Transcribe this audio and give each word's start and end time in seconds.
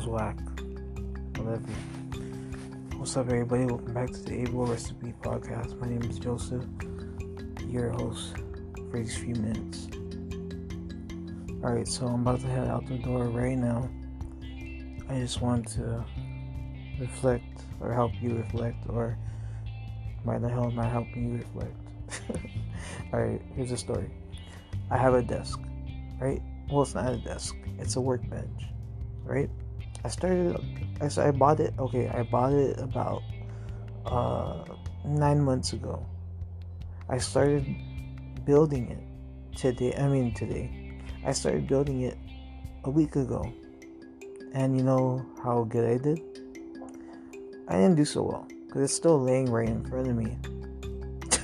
Was 0.00 0.06
whack. 0.06 0.38
Whatever. 1.36 1.72
What's 2.96 3.18
up, 3.18 3.26
everybody? 3.26 3.66
Welcome 3.66 3.92
back 3.92 4.10
to 4.10 4.22
the 4.22 4.40
Able 4.40 4.64
Recipe 4.64 5.12
Podcast. 5.20 5.78
My 5.78 5.88
name 5.88 6.02
is 6.10 6.18
Joseph, 6.18 6.64
your 7.68 7.90
host 7.90 8.36
for 8.90 8.98
these 8.98 9.18
few 9.18 9.34
minutes. 9.34 9.88
Alright, 11.62 11.86
so 11.86 12.06
I'm 12.06 12.22
about 12.22 12.40
to 12.40 12.46
head 12.46 12.68
out 12.68 12.86
the 12.86 12.96
door 12.96 13.24
right 13.24 13.58
now. 13.58 13.90
I 15.10 15.18
just 15.18 15.42
want 15.42 15.68
to 15.72 16.02
reflect 16.98 17.64
or 17.78 17.92
help 17.92 18.12
you 18.22 18.36
reflect, 18.36 18.78
or 18.88 19.18
why 20.22 20.38
the 20.38 20.48
hell 20.48 20.64
am 20.64 20.78
I 20.78 20.88
helping 20.88 21.32
you 21.32 21.38
reflect? 21.40 22.40
Alright, 23.12 23.42
here's 23.54 23.72
a 23.72 23.76
story. 23.76 24.10
I 24.90 24.96
have 24.96 25.12
a 25.12 25.20
desk, 25.20 25.60
right? 26.18 26.40
Well, 26.70 26.84
it's 26.84 26.94
not 26.94 27.12
a 27.12 27.18
desk, 27.18 27.54
it's 27.78 27.96
a 27.96 28.00
workbench, 28.00 28.62
right? 29.24 29.50
I 30.04 30.08
started. 30.08 30.56
I 31.00 31.28
I 31.28 31.30
bought 31.30 31.60
it. 31.60 31.74
Okay, 31.78 32.08
I 32.08 32.22
bought 32.22 32.52
it 32.52 32.78
about 32.80 33.22
uh, 34.06 34.64
nine 35.04 35.40
months 35.40 35.72
ago. 35.72 36.06
I 37.08 37.18
started 37.18 37.66
building 38.44 38.88
it 38.88 39.56
today. 39.56 39.94
I 39.96 40.08
mean 40.08 40.32
today. 40.32 40.96
I 41.24 41.32
started 41.32 41.68
building 41.68 42.02
it 42.02 42.16
a 42.84 42.90
week 42.90 43.16
ago, 43.16 43.52
and 44.54 44.76
you 44.76 44.82
know 44.82 45.24
how 45.42 45.64
good 45.64 45.84
I 45.84 46.02
did. 46.02 46.20
I 47.68 47.76
didn't 47.76 47.96
do 47.96 48.04
so 48.04 48.22
well 48.22 48.48
because 48.66 48.82
it's 48.82 48.94
still 48.94 49.20
laying 49.20 49.50
right 49.52 49.68
in 49.68 49.84
front 49.84 50.08
of 50.08 50.16
me. 50.16 50.38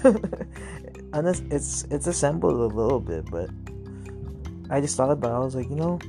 and 1.12 1.28
it's, 1.28 1.42
it's 1.50 1.84
it's 1.90 2.06
assembled 2.06 2.72
a 2.72 2.74
little 2.74 3.00
bit, 3.00 3.30
but 3.30 3.50
I 4.70 4.80
just 4.80 4.96
thought 4.96 5.10
about. 5.10 5.32
it. 5.32 5.34
I 5.34 5.38
was 5.40 5.54
like, 5.54 5.68
you 5.68 5.76
know 5.76 6.00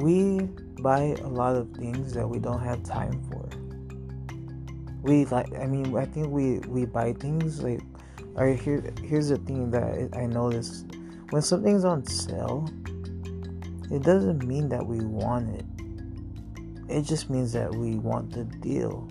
we 0.00 0.40
buy 0.82 1.16
a 1.22 1.28
lot 1.28 1.56
of 1.56 1.70
things 1.72 2.12
that 2.14 2.28
we 2.28 2.38
don't 2.38 2.62
have 2.62 2.82
time 2.82 3.22
for. 3.30 3.48
We 5.02 5.24
like, 5.26 5.52
I 5.58 5.66
mean, 5.66 5.96
I 5.96 6.04
think 6.04 6.28
we 6.28 6.58
we 6.60 6.86
buy 6.86 7.12
things 7.12 7.62
like. 7.62 7.80
Alright, 8.36 8.60
here 8.60 8.92
here's 9.02 9.28
the 9.28 9.38
thing 9.38 9.70
that 9.72 10.10
I 10.16 10.26
noticed: 10.26 10.86
when 11.30 11.42
something's 11.42 11.84
on 11.84 12.06
sale, 12.06 12.68
it 13.90 14.02
doesn't 14.02 14.44
mean 14.44 14.68
that 14.68 14.86
we 14.86 15.00
want 15.00 15.48
it. 15.56 15.64
It 16.88 17.02
just 17.02 17.28
means 17.28 17.52
that 17.52 17.74
we 17.74 17.96
want 17.96 18.32
the 18.32 18.44
deal. 18.44 19.08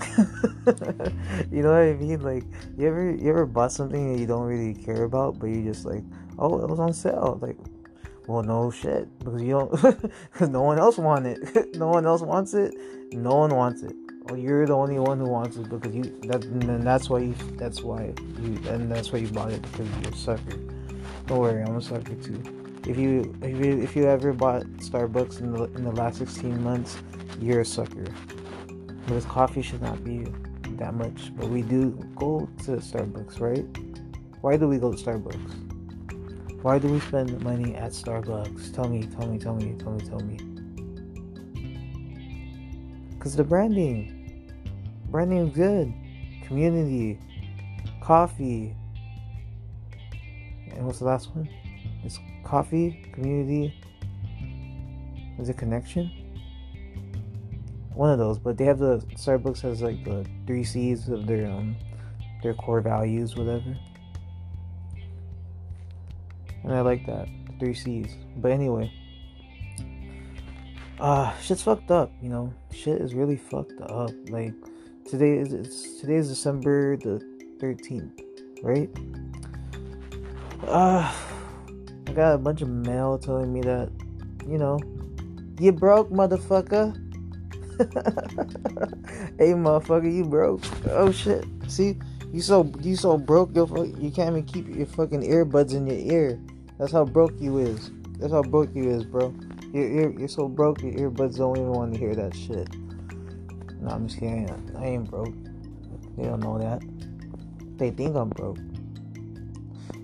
you 1.50 1.62
know 1.62 1.70
what 1.70 1.82
I 1.82 1.94
mean? 1.94 2.20
Like, 2.20 2.44
you 2.78 2.86
ever 2.86 3.10
you 3.10 3.30
ever 3.30 3.46
bought 3.46 3.72
something 3.72 4.12
that 4.12 4.20
you 4.20 4.26
don't 4.26 4.46
really 4.46 4.74
care 4.74 5.04
about, 5.04 5.38
but 5.38 5.46
you 5.46 5.62
just 5.64 5.84
like, 5.84 6.04
oh, 6.38 6.60
it 6.60 6.68
was 6.68 6.78
on 6.78 6.92
sale. 6.92 7.38
Like, 7.42 7.56
well, 8.26 8.42
no 8.42 8.70
shit, 8.70 9.08
because 9.18 9.42
you 9.42 9.50
don't, 9.50 9.70
because 9.70 10.48
no 10.48 10.62
one 10.62 10.78
else 10.78 10.98
wants 10.98 11.28
it. 11.28 11.74
no 11.76 11.88
one 11.88 12.06
else 12.06 12.22
wants 12.22 12.54
it. 12.54 12.74
No 13.12 13.34
one 13.36 13.54
wants 13.54 13.82
it. 13.82 13.94
Well, 14.24 14.38
you're 14.38 14.66
the 14.66 14.74
only 14.74 14.98
one 14.98 15.18
who 15.18 15.28
wants 15.28 15.56
it 15.56 15.68
because 15.68 15.94
you. 15.94 16.04
That 16.24 16.44
and 16.44 16.86
that's 16.86 17.10
why 17.10 17.20
you. 17.20 17.34
That's 17.56 17.82
why 17.82 18.12
you. 18.40 18.60
And 18.68 18.90
that's 18.90 19.12
why 19.12 19.20
you 19.20 19.28
bought 19.28 19.50
it 19.50 19.62
because 19.62 19.88
you're 20.02 20.12
a 20.12 20.16
sucker. 20.16 20.56
Don't 21.26 21.38
worry, 21.38 21.62
I'm 21.62 21.76
a 21.76 21.82
sucker 21.82 22.14
too. 22.14 22.42
If 22.86 22.98
you 22.98 23.34
if 23.42 23.64
you 23.64 23.80
if 23.80 23.96
you 23.96 24.06
ever 24.06 24.32
bought 24.32 24.62
Starbucks 24.78 25.40
in 25.40 25.52
the 25.52 25.64
in 25.64 25.84
the 25.84 25.92
last 25.92 26.18
16 26.18 26.62
months, 26.62 26.98
you're 27.40 27.60
a 27.60 27.64
sucker. 27.64 28.04
Because 29.06 29.24
coffee 29.24 29.62
should 29.62 29.82
not 29.82 30.04
be 30.04 30.26
that 30.76 30.94
much, 30.94 31.34
but 31.36 31.48
we 31.48 31.62
do 31.62 31.90
go 32.14 32.48
to 32.64 32.72
Starbucks, 32.72 33.40
right? 33.40 33.64
Why 34.40 34.56
do 34.56 34.68
we 34.68 34.78
go 34.78 34.92
to 34.92 34.96
Starbucks? 34.96 35.69
Why 36.62 36.78
do 36.78 36.88
we 36.88 37.00
spend 37.00 37.40
money 37.40 37.74
at 37.74 37.92
Starbucks? 37.92 38.74
Tell 38.74 38.86
me, 38.86 39.06
tell 39.06 39.26
me, 39.26 39.38
tell 39.38 39.54
me, 39.54 39.74
tell 39.78 39.92
me, 39.92 40.04
tell 40.06 40.20
me. 40.20 40.36
Because 43.14 43.34
the 43.34 43.44
branding. 43.44 44.52
Branding 45.10 45.38
is 45.48 45.54
good. 45.54 45.90
Community. 46.46 47.18
Coffee. 48.02 48.76
And 50.74 50.84
what's 50.84 50.98
the 50.98 51.06
last 51.06 51.34
one? 51.34 51.48
It's 52.04 52.18
coffee, 52.44 53.08
community. 53.14 53.74
Is 55.38 55.48
it 55.48 55.56
connection? 55.56 56.10
One 57.94 58.10
of 58.10 58.18
those, 58.18 58.38
but 58.38 58.58
they 58.58 58.66
have 58.66 58.78
the 58.78 58.98
Starbucks 59.14 59.62
has 59.62 59.80
like 59.80 60.04
the 60.04 60.26
three 60.46 60.64
C's 60.64 61.08
of 61.08 61.26
their 61.26 61.46
um 61.50 61.74
their 62.42 62.52
core 62.52 62.82
values, 62.82 63.34
whatever 63.34 63.74
and 66.64 66.72
I 66.72 66.80
like 66.80 67.06
that. 67.06 67.28
Three 67.58 67.74
C's. 67.74 68.16
But 68.36 68.52
anyway, 68.52 68.92
uh, 70.98 71.36
shit's 71.38 71.62
fucked 71.62 71.90
up. 71.90 72.12
You 72.22 72.28
know, 72.28 72.54
shit 72.72 73.00
is 73.00 73.14
really 73.14 73.36
fucked 73.36 73.80
up. 73.82 74.10
Like 74.28 74.54
today 75.08 75.38
is 75.38 75.52
it's 75.52 76.00
today 76.00 76.16
is 76.16 76.28
December 76.28 76.96
the 76.96 77.20
thirteenth, 77.60 78.20
right? 78.62 78.90
Uh, 80.66 81.12
I 82.06 82.12
got 82.12 82.34
a 82.34 82.38
bunch 82.38 82.60
of 82.60 82.68
mail 82.68 83.18
telling 83.18 83.52
me 83.52 83.60
that, 83.62 83.90
you 84.46 84.58
know, 84.58 84.78
you 85.58 85.72
broke, 85.72 86.10
motherfucker. 86.10 86.94
hey, 89.38 89.52
motherfucker, 89.52 90.12
you 90.12 90.24
broke. 90.24 90.62
Oh 90.90 91.12
shit. 91.12 91.44
See, 91.68 91.98
you 92.32 92.40
so 92.40 92.70
you 92.80 92.96
so 92.96 93.16
broke. 93.16 93.54
You 93.54 93.94
you 93.98 94.10
can't 94.10 94.30
even 94.30 94.44
keep 94.44 94.68
your 94.68 94.86
fucking 94.86 95.22
earbuds 95.22 95.74
in 95.74 95.86
your 95.86 95.98
ear. 95.98 96.40
That's 96.78 96.92
how 96.92 97.04
broke 97.04 97.40
you 97.40 97.58
is. 97.58 97.90
That's 98.18 98.32
how 98.32 98.42
broke 98.42 98.74
you 98.74 98.88
is, 98.90 99.04
bro. 99.04 99.34
You're, 99.72 99.88
you're, 99.88 100.18
you're 100.18 100.28
so 100.28 100.48
broke, 100.48 100.82
your 100.82 100.92
earbuds 100.92 101.38
don't 101.38 101.56
even 101.56 101.72
want 101.72 101.92
to 101.94 101.98
hear 101.98 102.14
that 102.14 102.34
shit. 102.34 102.68
No, 103.80 103.90
I'm 103.90 104.08
just 104.08 104.18
kidding. 104.18 104.48
I 104.76 104.84
ain't 104.84 105.10
broke. 105.10 105.34
They 106.16 106.24
don't 106.24 106.40
know 106.40 106.58
that. 106.58 106.82
They 107.78 107.90
think 107.90 108.16
I'm 108.16 108.30
broke. 108.30 108.58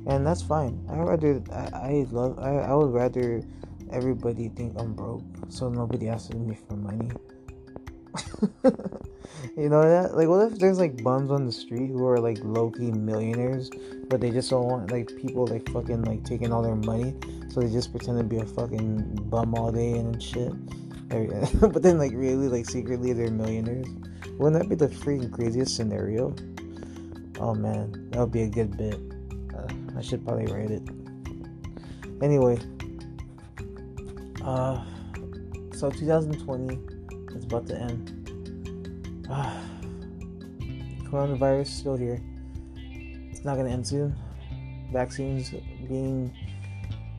And 0.06 0.24
that's 0.24 0.42
fine. 0.42 0.84
I 0.88 0.98
rather, 0.98 1.42
I, 1.52 1.56
I 1.56 2.06
love, 2.10 2.38
I, 2.38 2.58
I 2.58 2.74
would 2.74 2.92
rather 2.92 3.42
everybody 3.90 4.48
think 4.50 4.74
I'm 4.78 4.94
broke 4.94 5.22
so 5.48 5.68
nobody 5.68 6.08
asks 6.08 6.32
me 6.32 6.56
for 6.68 6.76
money. 6.76 7.10
you 9.56 9.68
know 9.68 9.82
that? 9.82 10.16
Like, 10.16 10.28
what 10.28 10.52
if 10.52 10.58
there's 10.58 10.78
like 10.78 11.02
bums 11.02 11.30
on 11.30 11.46
the 11.46 11.52
street 11.52 11.88
who 11.88 12.06
are 12.06 12.18
like 12.18 12.38
low 12.42 12.70
key 12.70 12.90
millionaires, 12.90 13.70
but 14.08 14.20
they 14.20 14.30
just 14.30 14.50
don't 14.50 14.66
want 14.66 14.90
like 14.90 15.10
people 15.16 15.46
like 15.46 15.68
fucking 15.70 16.02
like 16.02 16.24
taking 16.24 16.52
all 16.52 16.62
their 16.62 16.76
money, 16.76 17.14
so 17.48 17.60
they 17.60 17.70
just 17.70 17.90
pretend 17.90 18.18
to 18.18 18.24
be 18.24 18.38
a 18.38 18.46
fucking 18.46 19.14
bum 19.30 19.54
all 19.54 19.72
day 19.72 19.92
and 19.92 20.22
shit. 20.22 20.52
but 21.08 21.82
then 21.82 21.98
like 21.98 22.12
really 22.14 22.48
like 22.48 22.66
secretly 22.66 23.12
they're 23.12 23.30
millionaires. 23.30 23.86
Wouldn't 24.38 24.60
that 24.60 24.68
be 24.68 24.74
the 24.74 24.88
freaking 24.88 25.32
craziest 25.32 25.76
scenario? 25.76 26.34
Oh 27.38 27.54
man, 27.54 28.10
that 28.10 28.20
would 28.20 28.32
be 28.32 28.42
a 28.42 28.48
good 28.48 28.76
bit. 28.76 28.98
Uh, 29.54 29.68
I 29.96 30.02
should 30.02 30.24
probably 30.24 30.46
write 30.52 30.70
it. 30.70 30.82
Anyway, 32.22 32.58
uh, 34.44 34.82
so 35.72 35.90
2020 35.90 36.95
is 37.36 37.44
about 37.44 37.66
to 37.68 37.78
end. 37.78 39.26
Ah, 39.30 39.62
coronavirus 41.10 41.66
still 41.66 41.96
here. 41.96 42.20
It's 43.30 43.44
not 43.44 43.56
gonna 43.56 43.70
end 43.70 43.86
soon. 43.86 44.16
Vaccines 44.92 45.50
being 45.88 46.32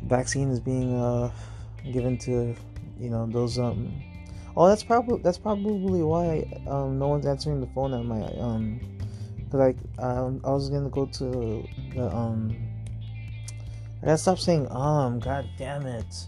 vaccine 0.03 0.49
is 0.49 0.59
being 0.59 0.95
uh, 0.95 1.31
given 1.91 2.17
to 2.19 2.55
you 2.99 3.09
know 3.09 3.27
those 3.27 3.59
um. 3.59 3.91
Oh, 4.55 4.67
that's 4.67 4.83
probably 4.83 5.21
that's 5.21 5.37
probably 5.37 6.01
why 6.01 6.45
um 6.67 6.97
no 6.97 7.09
one's 7.09 7.25
answering 7.25 7.61
the 7.61 7.67
phone 7.67 7.93
at 7.93 8.03
my 8.03 8.23
um. 8.39 8.79
Cause 9.51 9.59
like 9.59 9.77
um, 9.99 10.41
I 10.43 10.51
was 10.51 10.69
gonna 10.69 10.89
go 10.89 11.05
to 11.05 11.67
the 11.93 12.09
um. 12.13 12.55
I 14.01 14.05
gotta 14.07 14.17
stop 14.17 14.39
saying 14.39 14.67
um. 14.71 15.19
God 15.19 15.47
damn 15.57 15.85
it. 15.85 16.27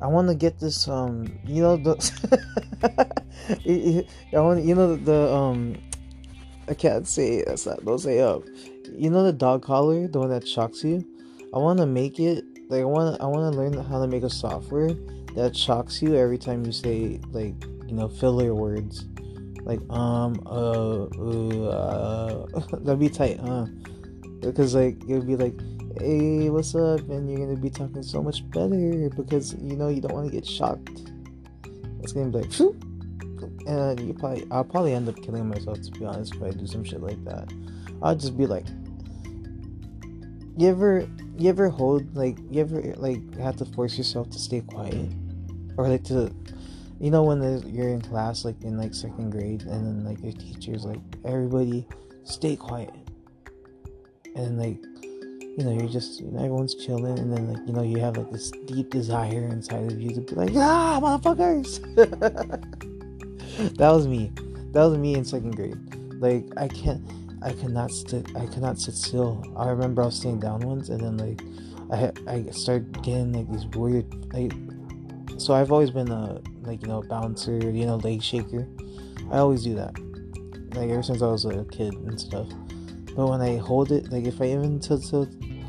I 0.00 0.06
want 0.06 0.28
to 0.28 0.34
get 0.34 0.58
this 0.60 0.86
um 0.88 1.32
you 1.44 1.62
know 1.62 1.76
the 1.76 1.94
I 4.36 4.40
want 4.40 4.64
you 4.64 4.74
know 4.74 4.96
the 4.96 5.32
um 5.32 5.76
I 6.68 6.74
can't 6.74 7.06
say 7.06 7.42
that's 7.44 7.66
not 7.66 7.84
don't 7.84 7.98
say 7.98 8.20
up. 8.20 8.42
You 8.92 9.10
know 9.10 9.22
the 9.22 9.32
dog 9.32 9.62
collar 9.62 10.06
the 10.06 10.18
one 10.18 10.30
that 10.30 10.46
shocks 10.46 10.84
you? 10.84 11.04
I 11.54 11.58
want 11.58 11.78
to 11.80 11.86
make 11.86 12.20
it 12.20 12.44
like 12.68 12.82
I 12.82 12.84
want 12.84 13.20
I 13.20 13.26
want 13.26 13.52
to 13.52 13.58
learn 13.58 13.72
how 13.72 14.00
to 14.00 14.06
make 14.06 14.22
a 14.22 14.30
software 14.30 14.94
that 15.34 15.56
shocks 15.56 16.02
you 16.02 16.14
every 16.14 16.38
time 16.38 16.64
you 16.64 16.72
say 16.72 17.20
like 17.32 17.54
you 17.86 17.94
know 17.94 18.08
filler 18.08 18.54
words. 18.54 19.06
Like 19.62 19.80
um 19.90 20.40
uh, 20.46 21.04
uh, 21.04 22.46
uh 22.46 22.46
that'd 22.80 22.98
be 22.98 23.08
tight 23.08 23.40
huh? 23.40 23.66
Because 24.40 24.74
like 24.74 25.02
it 25.08 25.14
would 25.14 25.26
be 25.26 25.36
like 25.36 25.58
hey, 25.98 26.50
what's 26.50 26.74
up? 26.74 27.00
And 27.08 27.30
you're 27.30 27.46
gonna 27.46 27.58
be 27.58 27.70
talking 27.70 28.02
so 28.02 28.22
much 28.22 28.48
better 28.50 29.10
because 29.16 29.54
you 29.54 29.76
know 29.76 29.88
you 29.88 30.00
don't 30.00 30.12
want 30.12 30.26
to 30.26 30.32
get 30.32 30.46
shocked. 30.46 31.10
It's 32.02 32.12
gonna 32.12 32.30
be 32.30 32.38
like, 32.38 32.52
Phew! 32.52 32.78
and 33.66 34.00
you 34.00 34.14
probably, 34.14 34.46
I'll 34.50 34.64
probably 34.64 34.94
end 34.94 35.08
up 35.08 35.16
killing 35.22 35.48
myself 35.48 35.80
to 35.82 35.90
be 35.92 36.04
honest 36.04 36.34
if 36.34 36.42
I 36.42 36.50
do 36.50 36.66
some 36.66 36.84
shit 36.84 37.02
like 37.02 37.22
that. 37.24 37.52
I'll 38.02 38.16
just 38.16 38.36
be 38.36 38.46
like, 38.46 38.66
you 40.56 40.68
ever, 40.68 41.08
you 41.36 41.48
ever 41.48 41.68
hold 41.68 42.16
like, 42.16 42.38
you 42.50 42.60
ever 42.60 42.80
like 42.96 43.38
have 43.38 43.56
to 43.56 43.64
force 43.64 43.96
yourself 43.96 44.30
to 44.30 44.38
stay 44.38 44.60
quiet? 44.60 45.08
or 45.78 45.88
like 45.88 46.04
to 46.04 46.30
you 47.00 47.10
know 47.10 47.22
when 47.22 47.40
you're 47.72 47.88
in 47.88 48.02
class 48.02 48.44
like 48.44 48.60
in 48.62 48.76
like 48.76 48.92
second 48.92 49.30
grade 49.30 49.62
and 49.62 49.86
then 49.86 50.04
like 50.04 50.22
your 50.22 50.32
teacher's 50.32 50.84
like 50.84 51.00
everybody 51.24 51.86
stay 52.24 52.56
quiet 52.56 52.92
and 54.34 54.58
like 54.58 54.78
you 55.58 55.64
know 55.64 55.72
you're 55.72 55.88
just 55.88 56.20
you 56.20 56.30
know 56.30 56.38
everyone's 56.38 56.76
chilling 56.76 57.18
and 57.18 57.32
then 57.32 57.52
like 57.52 57.66
you 57.66 57.72
know 57.72 57.82
you 57.82 57.98
have 57.98 58.16
like 58.16 58.30
this 58.30 58.52
deep 58.66 58.90
desire 58.90 59.48
inside 59.48 59.90
of 59.90 60.00
you 60.00 60.10
to 60.14 60.20
be 60.20 60.34
like 60.36 60.52
ah 60.54 61.00
motherfuckers! 61.02 61.82
That 63.76 63.90
was 63.90 64.06
me. 64.06 64.30
That 64.70 64.84
was 64.84 64.96
me 64.96 65.16
in 65.16 65.24
second 65.24 65.56
grade. 65.56 65.76
Like 66.20 66.44
i 66.56 66.68
can't 66.68 67.02
i 67.42 67.52
cannot 67.52 67.90
sit 67.90 68.24
i 68.36 68.46
cannot 68.46 68.78
sit 68.78 68.94
still. 68.94 69.44
I 69.56 69.68
remember 69.68 70.02
i 70.02 70.06
was 70.06 70.16
sitting 70.16 70.38
down 70.38 70.60
once 70.60 70.90
and 70.90 71.00
then 71.00 71.16
like 71.16 71.42
i 71.90 72.12
i 72.30 72.50
started 72.50 73.02
getting 73.02 73.32
like 73.32 73.50
these 73.50 73.66
weird 73.76 74.06
like 74.32 74.52
so 75.38 75.54
I've 75.54 75.72
always 75.72 75.90
been 75.90 76.10
a 76.10 76.40
like 76.62 76.82
you 76.82 76.88
know 76.88 77.02
bouncer, 77.02 77.58
you 77.58 77.86
know 77.86 77.96
leg 77.96 78.22
shaker. 78.22 78.66
I 79.32 79.38
always 79.38 79.64
do 79.64 79.74
that, 79.74 79.98
like 80.74 80.90
ever 80.90 81.02
since 81.02 81.20
I 81.20 81.26
was 81.26 81.44
a 81.44 81.64
kid 81.64 81.94
and 81.94 82.20
stuff. 82.20 82.48
But 83.14 83.26
when 83.26 83.40
I 83.40 83.56
hold 83.56 83.90
it, 83.90 84.12
like 84.12 84.26
if 84.26 84.40
I 84.40 84.46
even 84.46 84.78
till, 84.78 85.00
till 85.00 85.28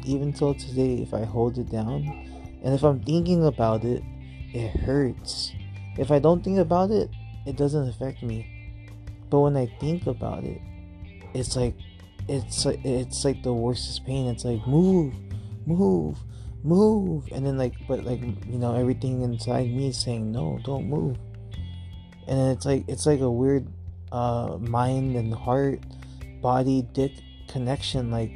even 0.09 0.33
till 0.33 0.53
today, 0.53 1.01
if 1.01 1.13
I 1.13 1.23
hold 1.23 1.57
it 1.57 1.69
down, 1.69 2.03
and 2.63 2.73
if 2.73 2.83
I'm 2.83 2.99
thinking 3.01 3.45
about 3.45 3.83
it, 3.83 4.03
it 4.53 4.69
hurts. 4.69 5.51
If 5.97 6.11
I 6.11 6.19
don't 6.19 6.43
think 6.43 6.59
about 6.59 6.91
it, 6.91 7.09
it 7.45 7.55
doesn't 7.55 7.87
affect 7.87 8.23
me. 8.23 8.47
But 9.29 9.39
when 9.39 9.57
I 9.57 9.67
think 9.79 10.07
about 10.07 10.43
it, 10.43 10.61
it's 11.33 11.55
like 11.55 11.75
it's 12.27 12.65
like 12.65 12.83
it's 12.83 13.23
like 13.23 13.43
the 13.43 13.53
worstest 13.53 14.05
pain. 14.05 14.27
It's 14.27 14.45
like 14.45 14.65
move, 14.65 15.13
move, 15.65 16.17
move 16.63 17.27
and 17.31 17.45
then 17.45 17.57
like 17.57 17.73
but 17.87 18.03
like 18.03 18.19
you 18.21 18.57
know 18.57 18.75
everything 18.75 19.21
inside 19.21 19.69
me 19.69 19.89
is 19.89 19.97
saying 19.97 20.31
no 20.31 20.59
don't 20.63 20.89
move 20.89 21.17
and 22.27 22.51
it's 22.51 22.65
like 22.65 22.83
it's 22.87 23.05
like 23.05 23.21
a 23.21 23.31
weird 23.31 23.65
uh 24.11 24.57
mind 24.59 25.15
and 25.15 25.33
heart 25.33 25.79
body 26.41 26.85
dick 26.93 27.13
connection 27.47 28.11
like 28.11 28.31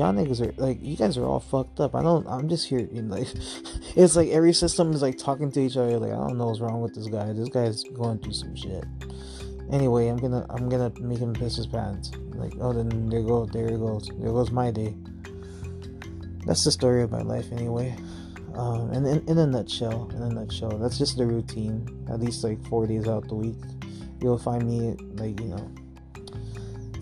y'all 0.00 0.14
niggas 0.14 0.40
are 0.40 0.52
like 0.56 0.78
you 0.80 0.96
guys 0.96 1.18
are 1.18 1.26
all 1.26 1.40
fucked 1.40 1.78
up. 1.78 1.94
I 1.94 2.02
don't 2.02 2.26
i'm 2.26 2.48
just 2.48 2.66
here 2.66 2.88
know, 2.90 3.16
like 3.16 3.28
it's 3.96 4.16
like 4.16 4.30
every 4.30 4.54
system 4.54 4.92
is 4.92 5.02
like 5.02 5.18
talking 5.18 5.52
to 5.52 5.60
each 5.60 5.76
other 5.76 5.98
like 5.98 6.12
i 6.12 6.16
don't 6.16 6.38
know 6.38 6.46
what's 6.46 6.60
wrong 6.60 6.80
with 6.80 6.94
this 6.94 7.06
guy. 7.06 7.30
This 7.34 7.50
guy's 7.50 7.84
going 7.84 8.18
through 8.18 8.32
some 8.32 8.56
shit. 8.56 8.84
Anyway 9.70 10.08
i'm 10.08 10.16
gonna 10.16 10.46
i'm 10.48 10.70
gonna 10.70 10.90
make 11.00 11.18
him 11.18 11.34
piss 11.34 11.56
his 11.56 11.66
pants. 11.66 12.12
Like 12.32 12.54
oh 12.62 12.72
then 12.72 13.10
there 13.10 13.22
go 13.22 13.44
there 13.44 13.76
goes. 13.76 14.08
There 14.18 14.32
goes 14.32 14.50
my 14.50 14.70
day. 14.70 14.96
That's 16.46 16.64
the 16.64 16.72
story 16.72 17.02
of 17.02 17.10
my 17.10 17.20
life 17.20 17.52
anyway. 17.52 17.94
Um, 18.54 18.90
and 18.92 19.06
in, 19.06 19.28
in 19.28 19.38
a 19.38 19.46
nutshell, 19.46 20.10
in 20.14 20.22
a 20.22 20.30
nutshell, 20.30 20.78
that's 20.78 20.96
just 20.96 21.18
the 21.18 21.26
routine. 21.26 21.86
At 22.10 22.20
least 22.20 22.42
like 22.42 22.64
four 22.66 22.86
days 22.86 23.06
out 23.06 23.28
the 23.28 23.34
week, 23.34 23.60
you'll 24.22 24.38
find 24.38 24.66
me 24.66 24.96
like 25.16 25.38
you 25.38 25.48
know, 25.48 25.70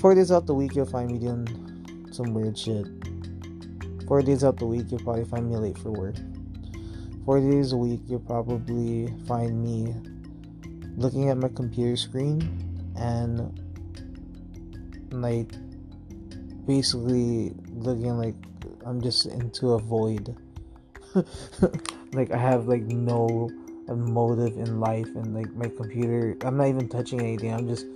four 0.01 0.17
days 0.17 0.33
out 0.33 0.47
the 0.47 0.55
week 0.55 0.75
you'll 0.75 0.85
find 0.85 1.13
me 1.13 1.19
doing 1.19 1.47
some 2.13 2.35
weird 2.35 2.59
shit. 2.59 2.87
Four 4.07 4.23
days 4.23 4.43
out 4.43 4.59
the 4.59 4.67
week 4.67 4.87
you'll 4.89 5.01
probably 5.01 5.25
find 5.25 5.51
me 5.51 5.57
late 5.57 5.79
for 5.79 5.91
work. 5.91 6.17
Four 7.25 7.41
days 7.41 7.73
a 7.73 7.77
week 7.77 8.01
you'll 8.07 8.21
probably 8.21 9.13
find 9.27 9.63
me 9.63 9.95
looking 10.97 11.29
at 11.29 11.37
my 11.37 11.49
computer 11.49 11.97
screen 11.97 12.41
and 12.97 13.53
like 15.13 15.53
basically 16.67 17.55
looking 17.71 18.17
like 18.17 18.35
I'm 18.87 19.01
just 19.01 19.27
into 19.27 19.73
a 19.73 19.79
void. 19.79 20.37
like 22.13 22.33
I 22.33 22.39
have 22.39 22.67
like 22.67 22.83
no 22.83 23.51
motive 23.89 24.57
in 24.57 24.81
life 24.81 25.09
and 25.17 25.35
like 25.35 25.51
my 25.55 25.69
computer 25.69 26.37
I'm 26.47 26.57
not 26.57 26.69
even 26.69 26.89
touching 26.89 27.21
anything. 27.21 27.53
I'm 27.53 27.69
just 27.69 27.87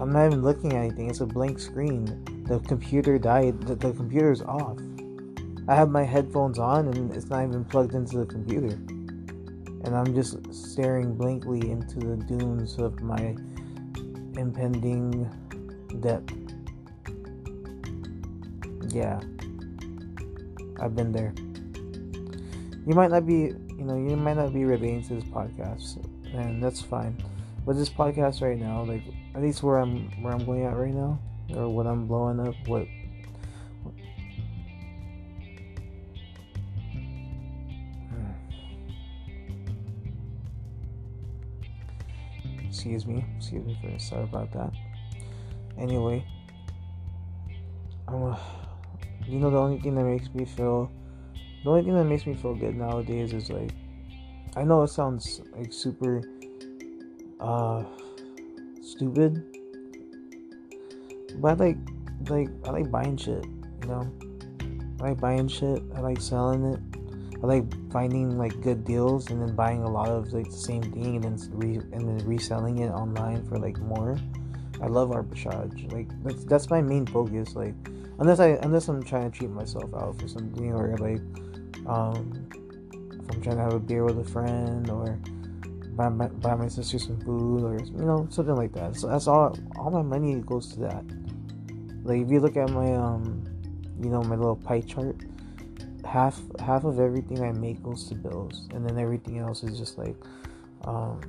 I'm 0.00 0.12
not 0.12 0.26
even 0.26 0.42
looking 0.42 0.72
at 0.72 0.78
anything. 0.78 1.10
It's 1.10 1.20
a 1.20 1.26
blank 1.26 1.58
screen. 1.58 2.35
The 2.46 2.60
computer 2.60 3.18
died. 3.18 3.60
The, 3.62 3.74
the 3.74 3.92
computer's 3.92 4.42
off. 4.42 4.78
I 5.68 5.74
have 5.74 5.90
my 5.90 6.04
headphones 6.04 6.58
on 6.58 6.88
and 6.88 7.12
it's 7.12 7.26
not 7.26 7.44
even 7.44 7.64
plugged 7.64 7.94
into 7.94 8.18
the 8.18 8.26
computer. 8.26 8.74
And 9.84 9.96
I'm 9.96 10.14
just 10.14 10.52
staring 10.54 11.14
blankly 11.14 11.70
into 11.70 11.98
the 11.98 12.16
dunes 12.16 12.78
of 12.78 13.00
my 13.00 13.36
impending 14.36 15.28
death. 16.00 16.22
Yeah. 18.88 19.20
I've 20.80 20.94
been 20.94 21.12
there. 21.12 21.34
You 22.86 22.94
might 22.94 23.10
not 23.10 23.26
be, 23.26 23.34
you 23.34 23.84
know, 23.84 23.96
you 23.96 24.16
might 24.16 24.36
not 24.36 24.52
be 24.52 24.64
relating 24.64 25.02
to 25.08 25.14
this 25.14 25.24
podcast, 25.24 26.04
and 26.32 26.62
that's 26.62 26.80
fine. 26.80 27.20
But 27.64 27.76
this 27.76 27.88
podcast 27.88 28.42
right 28.42 28.58
now, 28.58 28.84
like 28.84 29.02
at 29.34 29.42
least 29.42 29.62
where 29.62 29.78
I'm 29.78 30.08
where 30.22 30.32
I'm 30.32 30.44
going 30.44 30.64
at 30.64 30.76
right 30.76 30.94
now, 30.94 31.18
or 31.54 31.68
what 31.68 31.86
I'm 31.86 32.06
blowing 32.06 32.40
up, 32.40 32.54
what 32.66 32.86
excuse 42.68 43.06
me 43.06 43.24
excuse 43.36 43.64
me 43.64 43.78
for 43.80 43.98
sorry 43.98 44.24
about 44.24 44.52
that. 44.52 44.70
Anyway 45.78 46.24
i'm 48.08 48.22
uh, 48.22 48.38
you 49.26 49.38
know 49.38 49.50
the 49.50 49.58
only 49.58 49.80
thing 49.80 49.94
that 49.94 50.04
makes 50.04 50.32
me 50.34 50.44
feel 50.44 50.90
the 51.64 51.70
only 51.70 51.82
thing 51.82 51.94
that 51.94 52.04
makes 52.04 52.26
me 52.26 52.34
feel 52.34 52.54
good 52.54 52.76
nowadays 52.76 53.32
is 53.32 53.50
like 53.50 53.70
I 54.56 54.62
know 54.62 54.82
it 54.82 54.88
sounds 54.88 55.42
like 55.54 55.72
super 55.72 56.22
uh 57.40 57.84
stupid 58.80 59.55
but 61.40 61.60
I 61.60 61.64
like 61.64 61.78
like 62.28 62.48
I 62.64 62.70
like 62.70 62.90
buying 62.90 63.16
shit 63.16 63.44
you 63.86 63.88
know? 63.88 64.12
I 65.00 65.10
like 65.10 65.20
buying 65.20 65.48
shit. 65.48 65.82
I 65.94 66.00
like 66.00 66.20
selling 66.20 66.64
it. 66.64 66.80
I 67.42 67.46
like 67.46 67.64
finding 67.92 68.38
like 68.38 68.60
good 68.62 68.84
deals 68.84 69.30
and 69.30 69.40
then 69.40 69.54
buying 69.54 69.82
a 69.82 69.90
lot 69.90 70.08
of 70.08 70.32
like 70.32 70.46
the 70.46 70.56
same 70.56 70.82
thing 70.82 71.16
and 71.16 71.24
then 71.24 71.38
re- 71.52 71.86
and 71.92 72.08
then 72.08 72.26
reselling 72.26 72.78
it 72.78 72.90
online 72.90 73.46
for 73.46 73.58
like 73.58 73.78
more. 73.78 74.18
I 74.80 74.86
love 74.86 75.10
arbitrage. 75.10 75.92
Like 75.92 76.08
that's 76.22 76.44
that's 76.44 76.70
my 76.70 76.80
main 76.80 77.06
focus 77.06 77.54
like 77.54 77.74
unless 78.18 78.40
I 78.40 78.58
unless 78.62 78.88
I'm 78.88 79.02
trying 79.02 79.30
to 79.30 79.38
treat 79.38 79.50
myself 79.50 79.92
out 79.94 80.18
for 80.18 80.28
something 80.28 80.72
or 80.72 80.96
like 80.96 81.20
um 81.86 82.48
if 83.12 83.34
I'm 83.34 83.42
trying 83.42 83.56
to 83.56 83.62
have 83.62 83.74
a 83.74 83.80
beer 83.80 84.04
with 84.04 84.18
a 84.18 84.24
friend 84.24 84.88
or 84.88 85.18
buy 85.94 86.08
my, 86.08 86.28
buy 86.28 86.54
my 86.54 86.68
sister 86.68 86.98
some 86.98 87.20
food 87.20 87.64
or 87.64 87.78
you 87.78 88.06
know 88.06 88.26
something 88.30 88.56
like 88.56 88.72
that. 88.72 88.96
So 88.96 89.08
that's 89.08 89.26
all 89.26 89.58
all 89.76 89.90
my 89.90 90.02
money 90.02 90.40
goes 90.40 90.72
to 90.72 90.80
that. 90.80 91.04
Like 92.06 92.22
if 92.22 92.30
you 92.30 92.40
look 92.40 92.56
at 92.56 92.70
my 92.70 92.94
um 92.94 93.44
you 94.00 94.08
know 94.08 94.22
my 94.22 94.36
little 94.36 94.56
pie 94.56 94.80
chart, 94.80 95.16
half 96.04 96.40
half 96.60 96.84
of 96.84 97.00
everything 97.00 97.42
I 97.42 97.52
make 97.52 97.82
goes 97.82 98.08
to 98.08 98.14
bills, 98.14 98.68
and 98.72 98.88
then 98.88 98.98
everything 98.98 99.38
else 99.38 99.62
is 99.62 99.78
just 99.78 99.98
like 99.98 100.16
um 100.84 101.20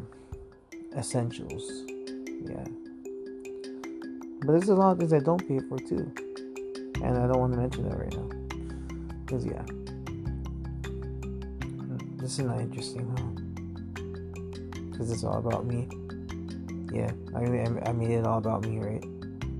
essentials. 0.96 1.84
Yeah. 2.46 2.65
But 4.41 4.53
there's 4.53 4.69
a 4.69 4.75
lot 4.75 4.91
of 4.91 5.00
things 5.00 5.13
I 5.13 5.19
don't 5.19 5.46
pay 5.48 5.60
for 5.67 5.79
too 5.79 6.13
and 7.03 7.17
I 7.17 7.27
don't 7.27 7.39
want 7.39 7.53
to 7.53 7.60
mention 7.60 7.89
that 7.89 7.98
right 7.98 8.13
now. 8.13 8.29
Because, 9.25 9.46
yeah. 9.46 9.63
This 12.17 12.39
is 12.39 12.46
not 12.46 12.60
interesting, 12.60 13.07
huh? 13.17 13.31
Because 14.91 15.12
it's 15.12 15.24
all 15.24 15.38
about 15.38 15.65
me. 15.65 15.88
Yeah, 16.91 17.12
I 17.36 17.41
mean, 17.41 17.79
I 17.86 17.91
made 17.91 18.12
it 18.12 18.25
all 18.25 18.38
about 18.39 18.65
me, 18.65 18.79
right? 18.79 19.03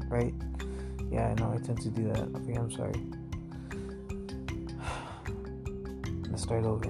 Right? 0.10 0.34
Yeah, 1.12 1.28
I 1.30 1.34
know, 1.36 1.54
I 1.54 1.58
tend 1.66 1.82
to 1.82 1.90
do 1.90 2.12
that. 2.14 2.30
Okay, 2.36 2.54
I'm 2.54 2.72
sorry. 2.72 2.94
Let's 6.30 6.44
start 6.44 6.66
over. 6.66 6.86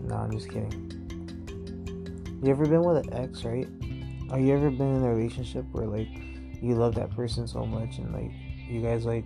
No, 0.00 0.14
I'm 0.14 0.30
just 0.32 0.48
kidding. 0.48 0.86
You 2.42 2.50
ever 2.50 2.66
been 2.66 2.82
with 2.82 3.06
an 3.06 3.12
ex, 3.14 3.44
right? 3.44 3.68
Or 4.30 4.38
you 4.38 4.54
ever 4.54 4.70
been 4.70 4.96
in 4.96 5.04
a 5.04 5.14
relationship 5.14 5.64
where, 5.72 5.86
like, 5.86 6.08
you 6.62 6.74
love 6.74 6.94
that 6.94 7.14
person 7.16 7.46
so 7.46 7.64
much 7.64 7.98
and, 7.98 8.12
like, 8.12 8.30
you 8.68 8.80
guys 8.80 9.04
like 9.04 9.24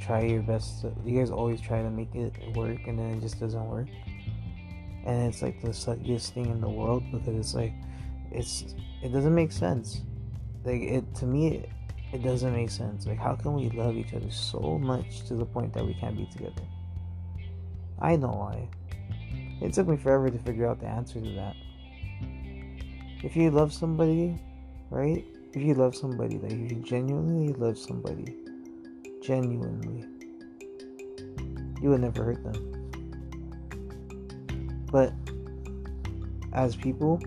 try 0.00 0.22
your 0.22 0.42
best 0.42 0.82
to, 0.82 0.92
you 1.04 1.18
guys 1.18 1.30
always 1.30 1.60
try 1.60 1.82
to 1.82 1.90
make 1.90 2.14
it 2.14 2.32
work 2.54 2.78
and 2.86 2.98
then 2.98 3.14
it 3.14 3.20
just 3.20 3.40
doesn't 3.40 3.66
work 3.66 3.88
and 5.04 5.26
it's 5.26 5.42
like 5.42 5.60
the 5.62 5.68
suckiest 5.68 6.30
thing 6.30 6.46
in 6.46 6.60
the 6.60 6.68
world 6.68 7.02
because 7.10 7.34
it's 7.34 7.54
like 7.54 7.72
it's 8.30 8.74
it 9.02 9.12
doesn't 9.12 9.34
make 9.34 9.52
sense 9.52 10.02
like 10.64 10.82
it 10.82 11.14
to 11.14 11.26
me 11.26 11.64
it, 12.16 12.22
doesn't 12.22 12.52
make 12.52 12.70
sense. 12.70 13.06
Like 13.06 13.18
how 13.18 13.34
can 13.34 13.54
we 13.54 13.70
love 13.70 13.96
each 13.96 14.14
other 14.14 14.30
so 14.30 14.78
much 14.78 15.26
to 15.28 15.34
the 15.34 15.46
point 15.46 15.72
that 15.74 15.86
we 15.86 15.94
can't 15.94 16.16
be 16.16 16.26
together? 16.26 16.62
I 18.00 18.16
know 18.16 18.28
why. 18.28 18.68
It 19.60 19.72
took 19.72 19.88
me 19.88 19.96
forever 19.96 20.30
to 20.30 20.38
figure 20.38 20.68
out 20.68 20.80
the 20.80 20.86
answer 20.86 21.20
to 21.20 21.30
that. 21.32 21.56
If 23.22 23.34
you 23.36 23.50
love 23.50 23.72
somebody 23.72 24.38
right? 24.90 25.24
If 25.52 25.62
you 25.62 25.74
love 25.74 25.96
somebody 25.96 26.38
like 26.38 26.52
you 26.52 26.82
genuinely 26.82 27.52
love 27.54 27.78
somebody 27.78 28.36
genuinely, 29.22 30.04
you 31.82 31.90
would 31.90 32.00
never 32.00 32.24
hurt 32.24 32.42
them. 32.44 32.72
But 34.90 35.12
as 36.52 36.76
people, 36.76 37.20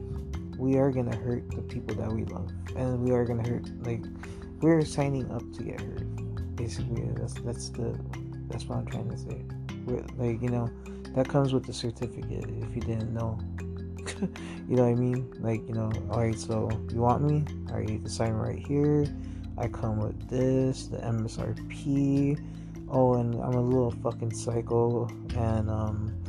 we 0.57 0.77
are 0.77 0.91
gonna 0.91 1.15
hurt 1.15 1.49
the 1.51 1.61
people 1.61 1.95
that 1.95 2.11
we 2.11 2.25
love, 2.25 2.51
and 2.75 3.01
we 3.01 3.11
are 3.11 3.25
gonna 3.25 3.47
hurt 3.47 3.67
like 3.85 4.03
we're 4.61 4.83
signing 4.83 5.29
up 5.31 5.43
to 5.53 5.63
get 5.63 5.81
hurt. 5.81 6.55
Basically, 6.55 7.03
that's 7.15 7.33
that's 7.41 7.69
the 7.69 7.97
that's 8.49 8.65
what 8.65 8.79
I'm 8.79 8.85
trying 8.85 9.09
to 9.09 9.17
say. 9.17 9.41
We're, 9.85 10.03
like 10.17 10.41
you 10.41 10.49
know, 10.49 10.69
that 11.15 11.27
comes 11.27 11.53
with 11.53 11.65
the 11.65 11.73
certificate. 11.73 12.45
If 12.49 12.75
you 12.75 12.81
didn't 12.81 13.13
know, 13.13 13.39
you 14.67 14.75
know 14.75 14.83
what 14.83 14.91
I 14.91 14.95
mean? 14.95 15.33
Like 15.39 15.67
you 15.67 15.73
know, 15.73 15.91
all 16.09 16.19
right. 16.19 16.37
So 16.37 16.69
you 16.91 17.01
want 17.01 17.23
me? 17.23 17.45
All 17.69 17.77
right, 17.77 17.89
you 17.89 17.99
can 17.99 18.09
sign 18.09 18.33
right 18.33 18.65
here. 18.65 19.05
I 19.57 19.67
come 19.67 19.99
with 19.99 20.29
this, 20.29 20.87
the 20.87 20.97
MSRP. 20.97 22.39
Oh, 22.91 23.15
and 23.15 23.35
I'm 23.35 23.53
a 23.53 23.61
little 23.61 23.91
fucking 23.91 24.33
psycho, 24.33 25.07
and 25.35 25.69
um, 25.69 26.23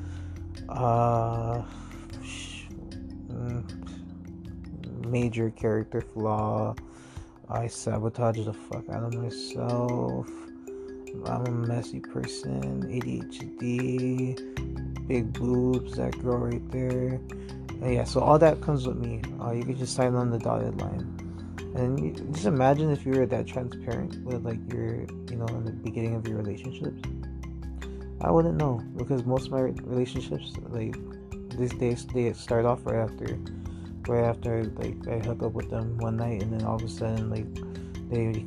uh, 0.69 1.63
mm, 3.29 5.07
major 5.07 5.51
character 5.51 6.03
flaw. 6.03 6.75
I 7.53 7.67
sabotage 7.67 8.45
the 8.45 8.53
fuck 8.53 8.89
out 8.91 9.03
of 9.03 9.15
myself. 9.15 10.31
I'm 11.27 11.47
a 11.47 11.51
messy 11.51 11.99
person, 11.99 12.85
ADHD, 12.85 14.39
big 15.09 15.33
boobs 15.33 15.97
that 15.97 16.17
girl 16.23 16.39
right 16.39 16.71
there. 16.71 17.21
And 17.83 17.95
yeah, 17.95 18.05
so 18.05 18.21
all 18.21 18.39
that 18.39 18.61
comes 18.61 18.87
with 18.87 18.99
me. 18.99 19.21
Uh, 19.43 19.51
you 19.51 19.65
can 19.65 19.77
just 19.77 19.97
sign 19.97 20.15
on 20.15 20.31
the 20.31 20.39
dotted 20.39 20.81
line. 20.81 21.17
And 21.75 21.99
you, 21.99 22.13
just 22.33 22.47
imagine 22.47 22.93
if 22.93 23.05
you 23.05 23.15
were 23.15 23.27
that 23.27 23.49
transparent 23.49 24.25
with 24.25 24.45
like 24.45 24.61
your, 24.73 25.01
you 25.29 25.37
know, 25.37 25.47
in 25.47 25.65
the 25.65 25.73
beginning 25.73 26.15
of 26.15 26.29
your 26.29 26.37
relationships. 26.37 27.03
I 28.21 28.31
wouldn't 28.31 28.59
know 28.59 28.81
because 28.97 29.25
most 29.25 29.47
of 29.47 29.53
my 29.53 29.61
relationships, 29.61 30.53
like 30.69 30.95
these 31.59 31.73
days, 31.73 32.07
they 32.07 32.33
start 32.33 32.65
off 32.65 32.87
right 32.87 33.11
after, 33.11 33.41
right 34.11 34.25
after 34.25 34.65
like 34.75 35.07
I 35.07 35.21
hook 35.21 35.45
up 35.45 35.53
with 35.53 35.71
them 35.71 35.97
one 35.99 36.17
night, 36.17 36.43
and 36.43 36.53
then 36.53 36.67
all 36.67 36.75
of 36.75 36.83
a 36.83 36.89
sudden 36.89 37.31
like 37.31 37.47
they 38.11 38.45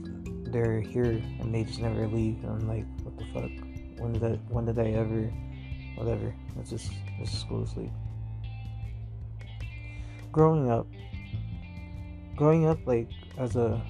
they're 0.51 0.81
here 0.81 1.23
and 1.39 1.55
they 1.55 1.63
just 1.63 1.79
never 1.79 2.05
leave. 2.05 2.43
And 2.43 2.61
I'm 2.61 2.67
like, 2.67 2.85
what 3.03 3.17
the 3.17 3.25
fuck? 3.33 3.51
When 3.97 4.11
did 4.11 4.23
I 4.23 4.35
when 4.49 4.65
did 4.65 4.77
I 4.77 4.91
ever? 4.91 5.31
Whatever. 5.95 6.35
Let's 6.57 6.69
just 6.69 6.91
let's 7.17 7.31
just 7.31 7.47
go 7.47 7.63
to 7.63 7.69
sleep. 7.69 7.91
Growing 10.33 10.69
up, 10.69 10.85
growing 12.35 12.67
up 12.67 12.79
like 12.85 13.07
as 13.37 13.55
a 13.55 13.81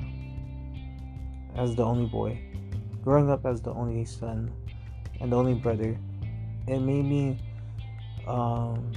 as 1.55 1.75
the 1.75 1.83
only 1.83 2.05
boy, 2.05 2.39
growing 3.03 3.31
up 3.31 3.47
as 3.47 3.61
the 3.61 3.71
only 3.71 4.05
son 4.05 4.53
and 5.19 5.31
the 5.31 5.35
only 5.35 5.55
brother, 5.55 5.97
it 6.67 6.79
made 6.79 7.05
me 7.05 7.39
um, 8.27 8.91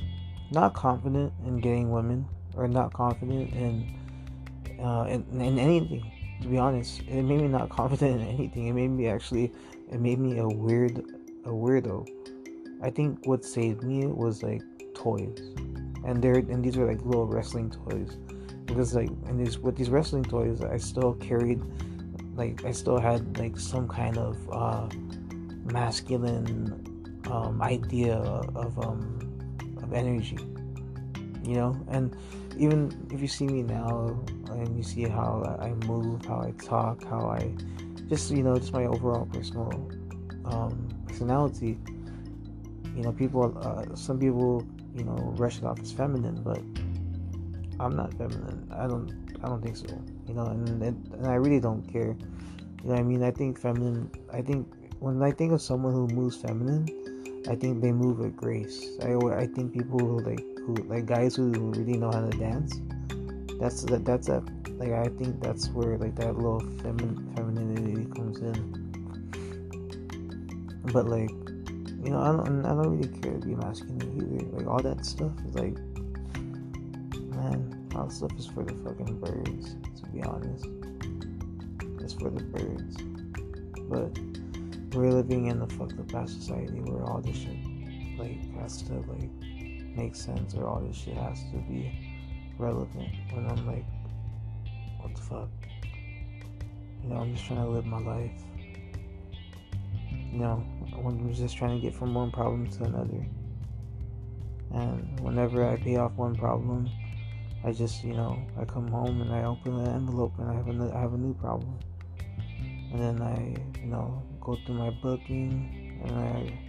not 0.50 0.74
confident 0.74 1.32
in 1.46 1.58
getting 1.58 1.90
women 1.90 2.26
or 2.56 2.68
not 2.68 2.92
confident 2.92 3.52
in, 3.52 4.80
uh, 4.82 5.04
in 5.04 5.24
in 5.40 5.58
anything. 5.58 6.10
To 6.42 6.48
be 6.48 6.58
honest, 6.58 7.00
it 7.08 7.22
made 7.22 7.40
me 7.40 7.48
not 7.48 7.68
confident 7.80 8.20
in 8.20 8.26
anything. 8.26 8.66
It 8.66 8.72
made 8.72 8.90
me 8.90 9.08
actually, 9.08 9.52
it 9.90 10.00
made 10.00 10.18
me 10.18 10.38
a 10.38 10.48
weird, 10.48 10.98
a 11.44 11.48
weirdo. 11.48 12.06
I 12.82 12.90
think 12.90 13.26
what 13.26 13.44
saved 13.44 13.82
me 13.82 14.06
was 14.06 14.42
like 14.42 14.62
toys, 14.94 15.38
and 16.04 16.22
there 16.22 16.34
and 16.34 16.64
these 16.64 16.76
were 16.76 16.86
like 16.86 17.04
little 17.04 17.26
wrestling 17.26 17.70
toys 17.70 18.18
because 18.66 18.94
like 18.94 19.08
and 19.26 19.38
these 19.38 19.58
with 19.58 19.76
these 19.76 19.88
wrestling 19.88 20.24
toys 20.24 20.60
I 20.60 20.76
still 20.76 21.14
carried 21.14 21.62
like 22.36 22.64
I 22.64 22.72
still 22.72 22.98
had 22.98 23.38
like 23.38 23.58
some 23.58 23.88
kind 23.88 24.18
of 24.18 24.36
uh, 24.52 24.88
masculine 25.64 27.22
um, 27.30 27.62
idea 27.62 28.16
of 28.16 28.78
um, 28.78 29.18
of 29.82 29.92
energy, 29.92 30.38
you 31.42 31.54
know. 31.54 31.76
And 31.88 32.16
even 32.56 33.08
if 33.10 33.20
you 33.20 33.28
see 33.28 33.46
me 33.46 33.62
now 33.62 34.18
and 34.50 34.76
you 34.76 34.82
see 34.82 35.04
how 35.04 35.56
I 35.60 35.70
move, 35.86 36.24
how 36.24 36.40
I 36.40 36.52
talk, 36.52 37.04
how 37.04 37.28
I 37.28 37.52
just 38.08 38.30
you 38.30 38.42
know 38.42 38.58
just 38.58 38.72
my 38.72 38.84
overall 38.84 39.26
personal 39.26 39.90
um, 40.44 40.88
personality, 41.06 41.78
you 42.94 43.02
know, 43.02 43.12
people 43.12 43.56
uh, 43.58 43.94
some 43.94 44.18
people 44.18 44.66
you 44.94 45.04
know 45.04 45.34
rush 45.36 45.58
it 45.58 45.64
off 45.64 45.80
as 45.80 45.92
feminine, 45.92 46.42
but 46.42 46.60
I'm 47.78 47.94
not 47.94 48.14
feminine. 48.14 48.66
I 48.72 48.86
don't. 48.86 49.26
I 49.42 49.48
don't 49.48 49.62
think 49.62 49.76
so. 49.76 49.86
You 50.26 50.34
know, 50.34 50.46
and, 50.46 50.82
and, 50.82 51.12
and 51.12 51.26
I 51.26 51.34
really 51.34 51.60
don't 51.60 51.82
care. 51.82 52.16
You 52.82 52.90
know 52.90 52.94
I 52.94 53.02
mean? 53.02 53.22
I 53.22 53.30
think 53.30 53.60
feminine. 53.60 54.10
I 54.32 54.40
think 54.40 54.66
when 55.00 55.22
I 55.22 55.30
think 55.30 55.52
of 55.52 55.60
someone 55.60 55.92
who 55.92 56.06
moves 56.08 56.36
feminine, 56.36 56.88
I 57.48 57.54
think 57.54 57.82
they 57.82 57.92
move 57.92 58.18
with 58.18 58.34
grace. 58.34 58.98
I 59.02 59.12
I 59.14 59.46
think 59.46 59.72
people 59.74 59.98
who 59.98 60.20
like 60.20 60.44
who 60.66 60.74
like 60.88 61.06
guys 61.06 61.36
who 61.36 61.50
really 61.50 61.96
know 61.96 62.10
how 62.10 62.28
to 62.28 62.36
dance. 62.36 62.80
That's 63.60 63.82
that. 63.84 64.04
That's 64.04 64.28
a 64.28 64.42
like 64.78 64.90
I 64.90 65.08
think 65.16 65.40
that's 65.40 65.68
where 65.68 65.96
like 65.96 66.16
that 66.16 66.34
little 66.36 66.60
feminine 66.82 67.32
femininity 67.36 68.10
comes 68.14 68.38
in. 68.38 68.82
But 70.92 71.06
like, 71.06 71.30
you 71.30 72.10
know, 72.10 72.20
I 72.20 72.32
don't. 72.32 72.66
I 72.66 72.70
don't 72.70 72.98
really 72.98 73.08
care 73.20 73.38
to 73.38 73.46
be 73.46 73.54
masculine 73.54 74.02
either. 74.16 74.58
Like 74.58 74.66
all 74.66 74.82
that 74.82 75.06
stuff 75.06 75.32
is 75.46 75.54
like 75.54 75.78
man, 77.36 77.88
all 77.94 78.10
stuff 78.10 78.32
is 78.36 78.46
for 78.46 78.64
the 78.64 78.74
fucking 78.84 79.20
birds, 79.20 79.76
to 80.00 80.06
be 80.10 80.22
honest. 80.22 80.66
It's 82.00 82.14
for 82.14 82.30
the 82.30 82.42
birds. 82.42 82.96
But 83.88 84.18
we're 84.96 85.12
living 85.12 85.46
in 85.46 85.60
the 85.60 85.66
fucked 85.66 85.98
up 86.00 86.14
ass 86.14 86.32
society 86.32 86.80
where 86.80 87.04
all 87.04 87.20
this 87.20 87.36
shit 87.36 87.56
like 88.18 88.40
has 88.60 88.82
to 88.82 88.94
like 88.94 89.30
make 89.96 90.14
sense 90.14 90.54
or 90.54 90.66
all 90.66 90.80
this 90.80 90.96
shit 90.96 91.14
has 91.14 91.42
to 91.50 91.56
be 91.68 91.92
relevant. 92.58 93.14
And 93.34 93.50
I'm 93.50 93.66
like, 93.66 93.84
what 95.00 95.14
the 95.14 95.22
fuck? 95.22 95.48
You 97.02 97.10
know, 97.10 97.16
I'm 97.16 97.34
just 97.34 97.46
trying 97.46 97.60
to 97.60 97.68
live 97.68 97.86
my 97.86 98.00
life. 98.00 98.42
You 100.32 100.38
know, 100.38 100.64
I'm 100.92 101.32
just 101.34 101.56
trying 101.56 101.80
to 101.80 101.80
get 101.80 101.94
from 101.94 102.14
one 102.14 102.30
problem 102.30 102.68
to 102.68 102.84
another. 102.84 103.26
And 104.74 105.20
whenever 105.20 105.68
I 105.68 105.76
pay 105.76 105.96
off 105.96 106.12
one 106.16 106.34
problem, 106.34 106.90
I 107.64 107.72
just, 107.72 108.04
you 108.04 108.12
know, 108.12 108.38
I 108.60 108.64
come 108.64 108.88
home 108.88 109.22
and 109.22 109.32
I 109.32 109.44
open 109.44 109.82
the 109.82 109.90
envelope 109.90 110.34
and 110.38 110.50
I 110.50 110.54
have 110.54 110.68
a, 110.68 110.94
I 110.94 111.00
have 111.00 111.14
a 111.14 111.16
new 111.16 111.34
problem. 111.34 111.78
And 112.92 113.00
then 113.00 113.22
I, 113.22 113.80
you 113.80 113.86
know, 113.86 114.22
go 114.40 114.56
through 114.64 114.76
my 114.76 114.90
booking 114.90 116.00
and 116.04 116.16
I, 116.16 116.65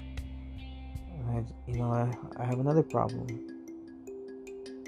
I, 1.29 1.71
you 1.71 1.79
know, 1.79 1.91
I, 1.91 2.11
I 2.41 2.45
have 2.45 2.59
another 2.59 2.83
problem. 2.83 3.27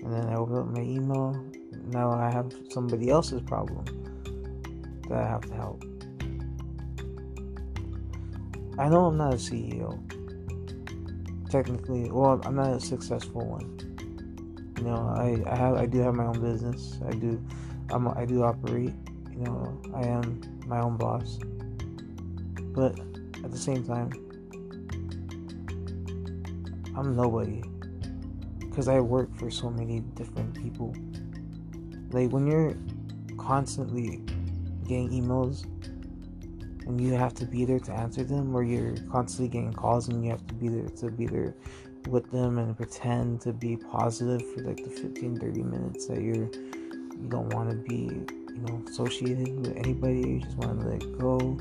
And 0.02 0.14
then 0.14 0.28
I 0.28 0.36
open 0.36 0.58
up 0.58 0.68
my 0.68 0.82
email. 0.82 1.44
Now 1.88 2.12
I 2.12 2.30
have 2.32 2.54
somebody 2.70 3.10
else's 3.10 3.42
problem 3.42 3.86
that 5.10 5.18
I 5.18 5.28
have 5.28 5.42
to 5.42 5.54
help. 5.54 5.84
I 8.78 8.88
know 8.88 9.06
I'm 9.08 9.18
not 9.18 9.34
a 9.34 9.38
CEO. 9.38 10.00
Technically, 11.50 12.10
well, 12.12 12.40
I'm 12.44 12.56
not 12.56 12.74
a 12.74 12.80
successful 12.80 13.46
one 13.46 13.80
you 14.80 14.86
know, 14.86 15.14
I, 15.18 15.44
I 15.52 15.56
have 15.58 15.76
I 15.76 15.86
do 15.86 16.00
have 16.00 16.16
my 16.16 16.26
own 16.26 16.40
business. 16.40 17.00
I 17.06 17.12
do 17.12 17.44
I'm 17.92 18.08
I 18.08 18.26
do 18.26 18.44
operate. 18.44 18.94
You 19.32 19.44
know, 19.44 19.82
I 19.94 20.04
am 20.04 20.42
my 20.68 20.80
own 20.80 20.96
boss. 20.96 21.38
But 22.74 22.98
at 23.44 23.52
the 23.52 23.58
same 23.58 23.84
time, 23.84 24.12
I'm 27.00 27.16
nobody. 27.16 27.64
Because 28.60 28.90
I 28.90 29.00
work 29.00 29.34
for 29.38 29.50
so 29.50 29.70
many 29.70 30.02
different 30.16 30.54
people. 30.54 30.94
Like 32.12 32.30
when 32.32 32.46
you're 32.46 32.76
constantly 33.38 34.18
getting 34.86 35.10
emails 35.10 35.64
and 36.86 37.00
you 37.00 37.14
have 37.14 37.34
to 37.36 37.46
be 37.46 37.64
there 37.64 37.80
to 37.80 37.94
answer 37.94 38.26
them, 38.26 38.54
or 38.54 38.64
you're 38.64 38.98
constantly 39.10 39.48
getting 39.48 39.72
calls 39.72 40.10
and 40.10 40.26
you 40.26 40.32
have 40.32 40.46
to 40.48 40.54
be 40.56 40.68
there 40.68 40.90
to 40.90 41.10
be 41.10 41.26
there 41.26 41.56
with 42.10 42.30
them 42.32 42.58
and 42.58 42.76
pretend 42.76 43.40
to 43.42 43.54
be 43.54 43.78
positive 43.78 44.42
for 44.54 44.64
like 44.64 44.84
the 44.84 44.90
15 44.90 45.40
30 45.40 45.64
minutes 45.64 46.08
that 46.08 46.22
you're 46.22 46.36
you 46.36 47.28
don't 47.30 47.54
want 47.54 47.70
to 47.70 47.76
be 47.76 48.10
you 48.54 48.64
know 48.68 48.84
associated 48.90 49.58
with 49.58 49.78
anybody. 49.78 50.20
You 50.20 50.40
just 50.42 50.58
want 50.58 50.82
to 50.82 50.88
let 50.88 51.18
go. 51.18 51.58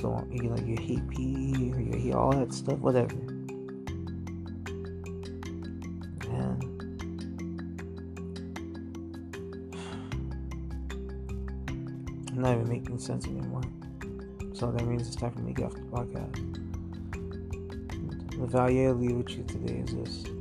So 0.00 0.26
you 0.32 0.44
know 0.44 0.56
you 0.64 0.76
hate 0.76 1.06
PE 1.10 1.72
or 1.72 1.80
you 1.80 1.98
hate 1.98 2.14
all 2.14 2.32
that 2.32 2.54
stuff 2.54 2.78
whatever 2.78 3.39
not 12.40 12.54
even 12.54 12.68
making 12.68 12.98
sense 12.98 13.26
anymore 13.26 13.62
so 14.52 14.70
that 14.70 14.84
means 14.86 15.06
it's 15.06 15.16
time 15.16 15.30
for 15.32 15.40
me 15.40 15.52
to 15.54 15.62
get 15.62 15.66
off 15.66 15.74
the 15.74 15.80
podcast 15.82 16.60
the 18.40 18.46
value 18.46 18.88
I 18.88 18.92
leave 18.92 19.16
with 19.16 19.30
you 19.30 19.44
today 19.44 19.84
is 19.86 19.94
this 19.94 20.40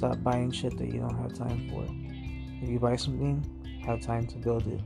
stop 0.00 0.22
buying 0.22 0.50
shit 0.50 0.78
that 0.78 0.86
you 0.86 0.98
don't 0.98 1.16
have 1.18 1.34
time 1.34 1.68
for. 1.68 1.84
If 2.64 2.70
you 2.70 2.78
buy 2.78 2.96
something, 2.96 3.44
have 3.84 4.00
time 4.00 4.26
to 4.28 4.38
build 4.38 4.66
it. 4.66 4.80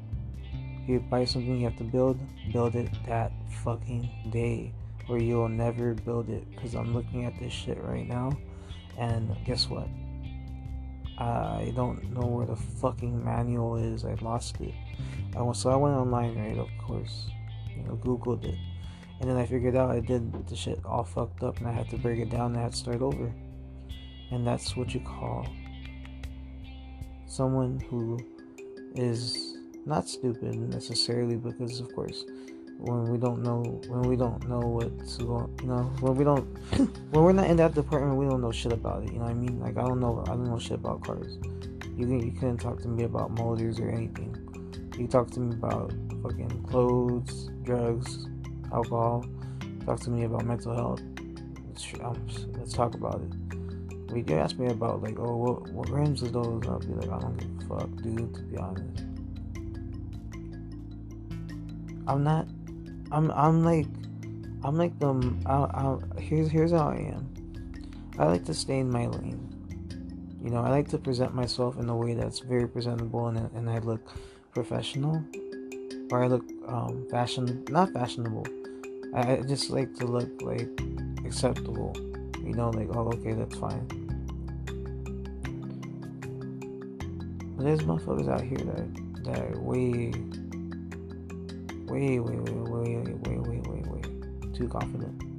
If 0.82 0.88
you 0.88 0.98
buy 0.98 1.24
something 1.24 1.56
you 1.56 1.64
have 1.64 1.78
to 1.78 1.84
build, 1.84 2.18
build 2.52 2.74
it 2.74 2.90
that 3.06 3.30
fucking 3.62 4.10
day, 4.30 4.72
or 5.08 5.18
you'll 5.18 5.48
never 5.48 5.94
build 5.94 6.28
it. 6.28 6.50
Because 6.50 6.74
I'm 6.74 6.92
looking 6.92 7.24
at 7.26 7.38
this 7.38 7.52
shit 7.52 7.80
right 7.80 8.08
now, 8.08 8.36
and 8.98 9.34
guess 9.46 9.70
what? 9.70 9.88
I 11.16 11.72
don't 11.76 12.12
know 12.12 12.26
where 12.26 12.46
the 12.46 12.56
fucking 12.56 13.24
manual 13.24 13.76
is. 13.76 14.04
I 14.04 14.14
lost 14.14 14.60
it. 14.60 14.74
I 15.36 15.42
went, 15.42 15.56
so 15.56 15.70
I 15.70 15.76
went 15.76 15.94
online, 15.94 16.36
right? 16.36 16.58
Of 16.58 16.68
course, 16.78 17.26
you 17.76 17.82
know, 17.82 17.96
Googled 17.96 18.44
it, 18.44 18.58
and 19.20 19.28
then 19.28 19.36
I 19.36 19.46
figured 19.46 19.76
out 19.76 19.90
I 19.90 20.00
did 20.00 20.46
the 20.48 20.56
shit 20.56 20.80
all 20.84 21.04
fucked 21.04 21.42
up, 21.42 21.58
and 21.58 21.68
I 21.68 21.72
had 21.72 21.88
to 21.90 21.96
break 21.96 22.20
it 22.20 22.30
down 22.30 22.52
and 22.52 22.58
I 22.58 22.62
had 22.62 22.72
to 22.72 22.78
start 22.78 23.02
over. 23.02 23.32
And 24.30 24.46
that's 24.46 24.76
what 24.76 24.94
you 24.94 25.00
call 25.00 25.46
someone 27.26 27.80
who 27.90 28.18
is 28.94 29.56
not 29.86 30.08
stupid 30.08 30.56
necessarily, 30.56 31.36
because 31.36 31.80
of 31.80 31.94
course 31.94 32.24
when 32.78 33.04
we 33.04 33.18
don't 33.18 33.42
know 33.42 33.62
when 33.88 34.02
we 34.02 34.16
don't 34.16 34.48
know 34.48 34.58
what's 34.58 35.16
going 35.18 35.48
you 35.62 35.68
know 35.68 35.82
when 36.00 36.16
we 36.16 36.24
don't 36.24 36.42
when 37.12 37.24
we're 37.24 37.32
not 37.32 37.48
in 37.48 37.56
that 37.56 37.74
department 37.74 38.16
we 38.16 38.26
don't 38.26 38.40
know 38.40 38.50
shit 38.50 38.72
about 38.72 39.02
it 39.02 39.12
you 39.12 39.18
know 39.18 39.24
what 39.24 39.30
i 39.30 39.34
mean 39.34 39.60
like 39.60 39.76
i 39.78 39.82
don't 39.82 40.00
know 40.00 40.22
i 40.26 40.30
don't 40.30 40.44
know 40.44 40.58
shit 40.58 40.72
about 40.72 41.02
cars 41.04 41.38
you 41.96 42.06
you 42.06 42.32
couldn't 42.32 42.58
talk 42.58 42.80
to 42.80 42.88
me 42.88 43.04
about 43.04 43.30
motors 43.30 43.78
or 43.78 43.88
anything 43.90 44.36
you 44.98 45.06
talk 45.06 45.30
to 45.30 45.40
me 45.40 45.54
about 45.54 45.92
fucking 46.22 46.64
clothes 46.68 47.50
drugs 47.62 48.28
alcohol 48.72 49.24
talk 49.84 50.00
to 50.00 50.10
me 50.10 50.24
about 50.24 50.44
mental 50.44 50.74
health 50.74 51.02
let's, 51.68 52.46
let's 52.58 52.72
talk 52.72 52.94
about 52.94 53.20
it 53.20 54.06
but 54.06 54.28
you 54.28 54.36
ask 54.36 54.58
me 54.58 54.66
about 54.68 55.02
like 55.02 55.18
oh 55.18 55.36
what, 55.36 55.68
what 55.70 55.88
rims 55.88 56.22
are 56.22 56.28
those 56.28 56.62
i'll 56.66 56.78
be 56.78 56.94
like 56.94 57.10
i 57.10 57.18
don't 57.18 57.36
give 57.36 57.70
a 57.70 57.78
fuck 57.78 57.90
dude 58.02 58.34
to 58.34 58.42
be 58.42 58.56
honest 58.56 59.04
i'm 62.06 62.22
not 62.22 62.46
I'm 63.14 63.30
I'm 63.30 63.64
like 63.64 63.86
I'm 64.64 64.76
like 64.76 64.98
the 64.98 65.14
I, 65.46 65.54
I, 65.54 66.20
here's 66.20 66.50
here's 66.50 66.72
how 66.72 66.88
I 66.88 66.96
am. 66.96 67.32
I 68.18 68.26
like 68.26 68.44
to 68.46 68.54
stay 68.54 68.80
in 68.80 68.90
my 68.90 69.06
lane. 69.06 69.50
You 70.42 70.50
know, 70.50 70.58
I 70.58 70.70
like 70.70 70.88
to 70.88 70.98
present 70.98 71.34
myself 71.34 71.78
in 71.78 71.88
a 71.88 71.96
way 71.96 72.14
that's 72.14 72.40
very 72.40 72.68
presentable 72.68 73.28
and 73.28 73.38
and 73.54 73.70
I 73.70 73.78
look 73.78 74.10
professional, 74.54 75.22
or 76.10 76.24
I 76.24 76.28
look 76.28 76.44
um, 76.66 77.06
fashion 77.10 77.64
not 77.68 77.92
fashionable. 77.92 78.46
I, 79.14 79.36
just 79.46 79.70
like 79.70 79.94
to 79.96 80.06
look 80.06 80.30
like 80.42 80.68
acceptable. 81.26 81.92
You 82.42 82.54
know, 82.54 82.70
like 82.70 82.88
oh 82.94 83.08
okay 83.14 83.32
that's 83.32 83.56
fine. 83.56 83.86
But 87.56 87.64
there's 87.64 87.80
motherfuckers 87.80 88.28
out 88.28 88.42
here 88.42 88.58
that 88.58 89.24
that 89.24 89.38
are 89.38 89.60
way 89.60 90.12
way, 91.86 92.18
way, 92.18 92.36
way, 92.36 92.52
way, 92.52 92.96
way, 92.96 93.38
way, 93.38 93.60
way, 93.60 93.82
way 93.86 94.02
too 94.52 94.68
confident. 94.68 95.33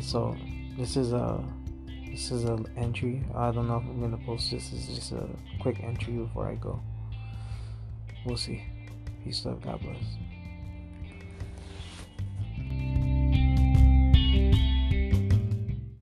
So 0.00 0.36
this 0.76 0.96
is 0.96 1.12
a 1.12 1.42
this 2.10 2.30
is 2.30 2.44
an 2.44 2.66
entry. 2.76 3.24
I 3.34 3.50
don't 3.50 3.68
know 3.68 3.78
if 3.78 3.82
I'm 3.84 4.00
gonna 4.00 4.22
post 4.24 4.50
this. 4.50 4.70
This 4.70 4.88
is 4.88 4.94
just 4.94 5.12
a 5.12 5.28
quick 5.60 5.80
entry 5.82 6.14
before 6.14 6.48
I 6.48 6.54
go. 6.54 6.80
We'll 8.24 8.36
see. 8.36 8.64
Peace 9.24 9.44
love, 9.44 9.62
God 9.62 9.80
bless. 9.80 10.33